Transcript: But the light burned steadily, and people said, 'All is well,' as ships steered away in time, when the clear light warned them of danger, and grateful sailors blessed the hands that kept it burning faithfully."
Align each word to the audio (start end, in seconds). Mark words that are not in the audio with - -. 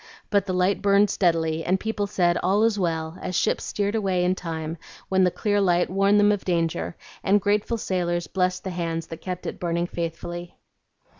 But 0.31 0.47
the 0.47 0.53
light 0.53 0.81
burned 0.81 1.11
steadily, 1.11 1.63
and 1.63 1.79
people 1.79 2.07
said, 2.07 2.35
'All 2.41 2.63
is 2.63 2.79
well,' 2.79 3.19
as 3.21 3.35
ships 3.37 3.65
steered 3.65 3.93
away 3.93 4.25
in 4.25 4.33
time, 4.33 4.79
when 5.09 5.23
the 5.23 5.29
clear 5.29 5.61
light 5.61 5.91
warned 5.91 6.19
them 6.19 6.31
of 6.31 6.43
danger, 6.43 6.97
and 7.23 7.39
grateful 7.39 7.77
sailors 7.77 8.25
blessed 8.25 8.63
the 8.63 8.71
hands 8.71 9.05
that 9.05 9.21
kept 9.21 9.45
it 9.45 9.59
burning 9.59 9.85
faithfully." 9.85 10.55